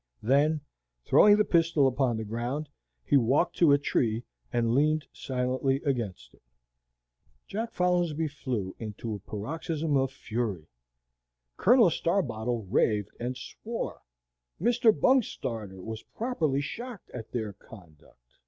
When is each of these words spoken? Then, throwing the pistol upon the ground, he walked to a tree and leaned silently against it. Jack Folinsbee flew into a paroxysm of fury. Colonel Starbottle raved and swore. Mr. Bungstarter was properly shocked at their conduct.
Then, 0.23 0.61
throwing 1.05 1.37
the 1.37 1.45
pistol 1.45 1.85
upon 1.87 2.17
the 2.17 2.23
ground, 2.25 2.69
he 3.05 3.17
walked 3.17 3.55
to 3.57 3.71
a 3.71 3.77
tree 3.77 4.23
and 4.51 4.73
leaned 4.73 5.05
silently 5.13 5.79
against 5.85 6.33
it. 6.33 6.41
Jack 7.45 7.71
Folinsbee 7.71 8.27
flew 8.27 8.75
into 8.79 9.13
a 9.13 9.19
paroxysm 9.19 9.95
of 9.95 10.11
fury. 10.11 10.65
Colonel 11.55 11.91
Starbottle 11.91 12.65
raved 12.67 13.11
and 13.19 13.37
swore. 13.37 14.01
Mr. 14.59 14.91
Bungstarter 14.91 15.83
was 15.83 16.01
properly 16.01 16.61
shocked 16.61 17.11
at 17.11 17.31
their 17.31 17.53
conduct. 17.53 18.39